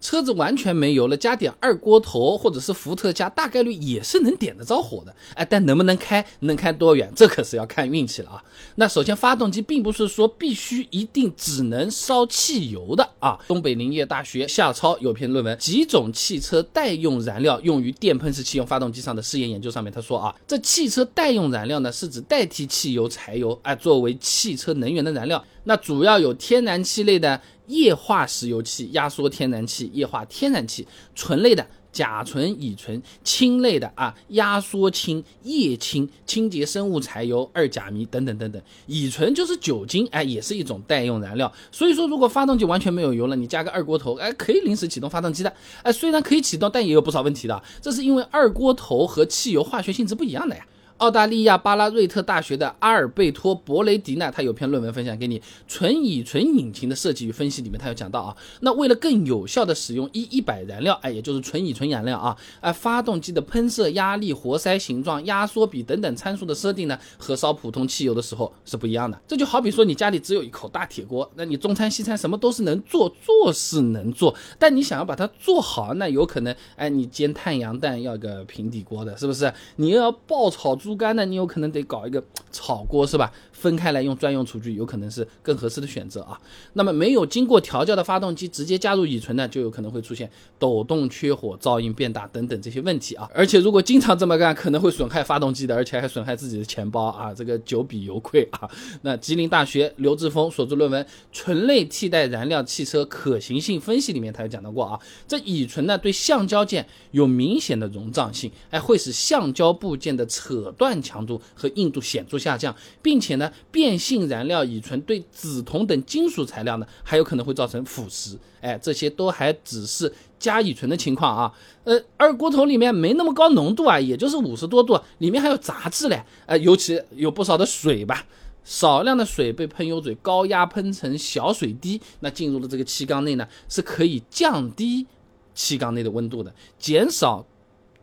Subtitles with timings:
[0.00, 5.14] 车子完全没油了，加点二锅头或者是伏特加，大概率也是能点得着火的。
[5.34, 8.42] 哎，但能不能开，能开多远，这可是要看运气了啊。
[8.76, 13.38] 那首先，发动机并不是说必须一定只能烧汽油的啊。
[13.48, 25.44] 东北林业大学夏超有篇论文《几种汽车代用燃料用于电喷式汽油发动机上的试验研究》上面，他说啊，这汽车代用燃料呢，是指代替汽油、柴油，哎，作为汽车能源的燃料。
[25.64, 27.40] 那主要有天然气类的。
[27.68, 38.60] 液化石油气、压缩天然气、液化天然气、醇类的甲醇、乙醇、氢类的啊，压缩氢、液氢、清洁生物柴油、二甲醚等等等等。
[38.86, 41.50] 乙醇就是酒精，哎，也是一种代用燃料。
[41.72, 45.52] 所以说，如果发动机完全没有油了，你加个二锅头，哎，可以临时启动发动机的。
[45.82, 47.62] 哎，虽然可以启动，但也有不少问题的。
[47.80, 50.66] 这是因为二锅头和汽油化学性质不一样的呀。
[50.98, 69.16] 澳大利亚巴拉瑞特大学的阿尔贝托·博雷迪呢，他有篇论文分享给你，纯乙醇引擎的设计与分析里面，他有讲到啊，那为了更有效的使用一一百燃料，哎，也就是纯乙醇燃料啊，哎，发动机的喷射压力、活塞形状、压缩比等等参数的设定呢，和烧普通汽油的时候是不一样的。
[69.28, 79.52] 这就好比说你家里只有一口大铁锅，那你中餐西餐什么都是能做，做是能做，但你想要把它做好，那有可能，哎，你煎太阳蛋要个平底锅的，是不是？
[79.76, 83.30] 你又要爆炒猪肝呢，你有可能得搞一个炒锅，是吧？
[83.52, 86.40] 分开来用专用厨具，有可能是更合适的选择啊。
[86.74, 93.28] 那么没有经过调教的发动机直接加入乙醇呢，就有可能会出现抖动、缺火、噪音变大等等这些问题啊。
[93.34, 97.34] 而且如果经常这么干，可能会损害发动机的，而且还损害自己的钱包啊。
[97.34, 98.70] 这个久比犹贵啊。
[99.02, 104.98] 那吉林大学刘志峰所著论文《醇类替代燃料汽车可行性分析》里面，他有讲到过啊。
[105.26, 118.36] 这乙醇呢，对橡胶件有明显的溶胀性，哎，会使橡胶部件的扯断强度和硬度显著下降，并且呢，变性燃料乙醇对紫铜等金属材料呢，还有可能会造成腐蚀。
[118.60, 121.52] 哎，这些都还只是加乙醇的情况啊。
[121.84, 126.22] 呃，二锅头里面没那么高浓度啊，也就是五十多度，里面还有杂质嘞。
[126.46, 128.24] 呃，尤其有不少的水吧，
[128.64, 135.06] 少量的水被喷油嘴高压喷成小水滴，那进入了这个气缸内呢，是可以降低
[135.54, 137.44] 气缸内的温度的，减少。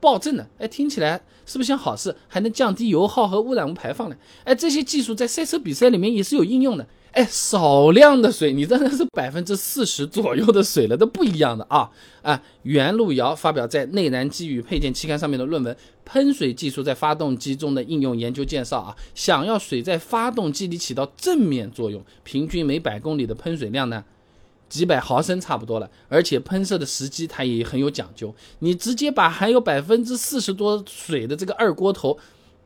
[0.00, 2.14] 爆震的，哎，听起来是不是像好事？
[2.26, 4.16] 还能降低油耗和污染物排放呢？
[4.44, 6.86] 哎，这些技术在赛车比赛里面也是有应用的。
[7.12, 11.90] 哎，少量的水，你真的是百分之四十左右的水了，都不一样的啊！
[12.22, 15.74] 啊，袁路遥发表在《内燃机与配件》期刊上面的论文
[16.04, 24.04] 《喷水技术在发动机中的应用研究介绍》啊，想要水在发动机里起到正面作用，平均每百公里的喷水量呢？
[24.70, 28.34] 几百毫升差不多了，而且喷射的时机它也很有讲究。
[28.60, 32.16] 你直接把含有百分之四十多水的这个二锅头，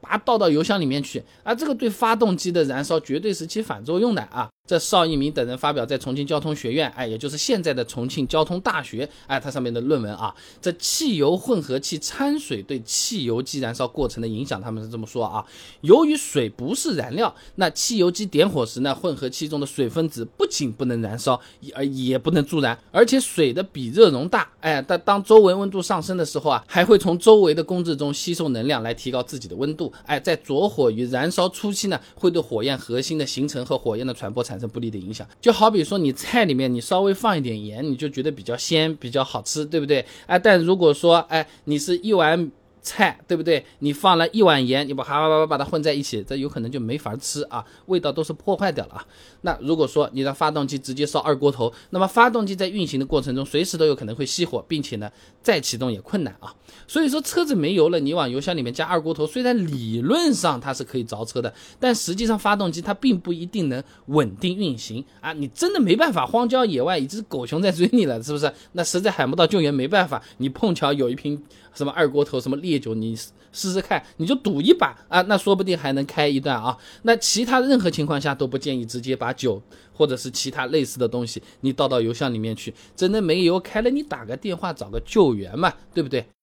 [0.00, 4.48] 把它倒到油箱里面去，啊，这个对发动机的燃烧绝对是起反作用的啊。
[4.68, 15.42] 这邵一鸣等人发表在重庆交通学院，哎，也就是现在的重庆交通大学，哎，它上面的论文啊，这汽油混合气掺水对汽油机燃烧过程的影响，他们是这么说啊。
[15.80, 21.40] 由于水不是燃料，那汽油机点火时呢，混合气中的水分子不仅不能燃烧，
[21.74, 34.57] 而也不能助燃，而且水的比热容大，哎，但当周围温度上升的时候啊，还会从周围的工质中吸收能量来提高自己的温度，哎，在着火与燃烧初期呢，会对火焰核心的形成和火焰的传播产。
[34.58, 40.04] 产生不利的影响，就好比说你菜里面你稍微放一点盐，你就觉得比较鲜，比较好吃，对不对？
[40.26, 42.50] 哎，但如果说哎，你是一碗。
[42.88, 43.62] 菜对不对？
[43.80, 49.06] 你放了一碗盐，你把哈叭叭把它混在一起，这有可能就没法吃啊，味道都是破坏掉了啊。
[49.42, 55.10] 那如果说你的发动机直接烧二锅头，那么发动机在运行的过程中，随时都有可能会熄火，并且呢，
[55.42, 56.54] 再启动也困难啊。
[56.86, 65.32] 所以说车子没油了，你往油箱里面加二锅头，虽然理论上它是可以着车的，但实际上发动机它并不一定能稳定运行啊。
[65.34, 68.50] 你真的没办法，荒郊野外一只狗熊在追你了，是不是？
[68.72, 71.42] 那实在喊不到救援，没办法，你碰巧有一瓶
[71.74, 76.76] 什么二锅头，什么烈酒你试试看，你就赌一把啊，那说不定还能开一段啊。
[77.02, 79.60] 那其他任何情况下都不建议直接把酒
[79.92, 86.28] 或者是其他类似的东西你倒到油箱里面去，真的没油开了，你打个电话找个救援嘛，对不对？